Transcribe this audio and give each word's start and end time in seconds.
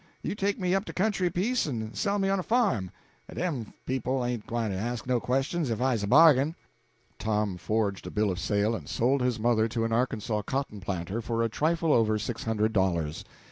You 0.23 0.33
take 0.33 0.59
me 0.59 0.73
up 0.73 0.85
de 0.85 0.93
country 0.93 1.27
a 1.27 1.31
piece, 1.31 1.67
en 1.67 1.93
sell 1.93 2.17
me 2.17 2.27
on 2.27 2.39
a 2.39 2.41
farm; 2.41 2.89
dem 3.31 3.71
people 3.85 4.25
ain't 4.25 4.47
gwyne 4.47 4.71
to 4.71 4.75
ask 4.75 5.05
no 5.05 5.19
questions 5.19 5.69
if 5.69 5.79
I's 5.79 6.01
a 6.01 6.07
bargain." 6.07 6.55
Tom 7.19 7.55
forged 7.55 8.07
a 8.07 8.09
bill 8.09 8.31
of 8.31 8.39
sale 8.39 8.73
and 8.75 8.89
sold 8.89 9.21
his 9.21 9.37
mother 9.39 9.67
to 9.67 9.85
an 9.85 9.93
Arkansas 9.93 10.41
cotton 10.41 10.79
planter 10.79 11.21
for 11.21 11.43
a 11.43 11.49
trifle 11.49 11.93
over 11.93 12.17
six 12.17 12.45
hundred 12.45 12.73
dollars. 12.73 13.23